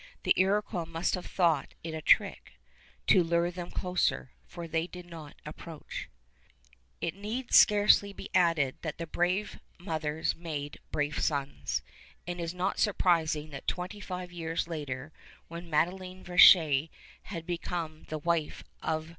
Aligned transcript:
The 0.23 0.33
Iroquois 0.35 0.85
must 0.87 1.13
have 1.13 1.27
thought 1.27 1.75
it 1.83 1.93
a 1.93 2.01
trick 2.01 2.53
to 3.05 3.23
lure 3.23 3.51
them 3.51 3.69
closer, 3.69 4.31
for 4.47 4.67
they 4.67 4.87
did 4.87 5.05
not 5.05 5.35
approach. 5.45 6.09
It 7.01 7.13
need 7.13 7.53
scarcely 7.53 8.11
be 8.11 8.27
added 8.33 8.77
that 8.81 8.97
brave 9.11 9.59
mothers 9.77 10.35
make 10.35 10.79
brave 10.91 11.19
sons, 11.19 11.83
and 12.25 12.39
it 12.39 12.43
is 12.43 12.53
not 12.55 12.79
surprising 12.79 13.51
that 13.51 13.67
twenty 13.67 13.99
five 13.99 14.31
years 14.31 14.67
later, 14.67 15.13
when 15.49 15.69
Madeline 15.69 16.23
Verchères 16.23 16.89
had 17.25 17.45
become 17.45 18.05
the 18.09 18.17
wife 18.17 18.63
of 18.81 19.03
M. 19.07 19.09